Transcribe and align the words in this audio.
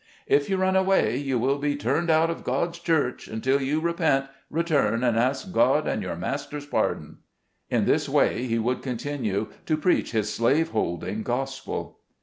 "If 0.35 0.49
you 0.49 0.57
run 0.57 0.75
away, 0.75 1.17
you 1.17 1.37
will 1.37 1.59
be 1.59 1.75
turned 1.75 2.09
out 2.09 2.31
of 2.31 2.43
God's 2.43 2.79
church, 2.79 3.27
until 3.27 3.61
you 3.61 3.79
repent, 3.79 4.25
return, 4.49 5.03
and 5.03 5.15
ask 5.15 5.51
God 5.51 5.87
and 5.87 6.01
your 6.01 6.15
master's 6.15 6.65
pardon." 6.65 7.19
In 7.69 7.85
this 7.85 8.09
way 8.09 8.47
he 8.47 8.57
would 8.57 8.81
con 8.81 8.97
tinue 8.97 9.49
to 9.67 9.77
preach 9.77 10.09
his 10.11 10.33
slave 10.33 10.69
holding 10.69 11.21
gospel. 11.21 11.99